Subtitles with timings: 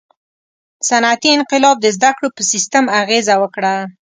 [0.87, 3.73] •صنعتي انقلاب د زدهکړو په سیستم اغېزه وکړه.